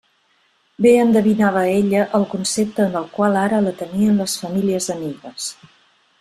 [0.85, 5.49] Bé endevinava ella el concepte en el qual ara la tenien les famílies amigues.